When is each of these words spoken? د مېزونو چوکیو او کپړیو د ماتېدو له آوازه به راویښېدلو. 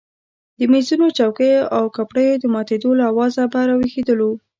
د 0.59 0.61
مېزونو 0.71 1.07
چوکیو 1.17 1.69
او 1.77 1.83
کپړیو 1.95 2.39
د 2.41 2.45
ماتېدو 2.53 2.89
له 2.99 3.03
آوازه 3.11 3.43
به 3.51 3.59
راویښېدلو. 3.69 4.31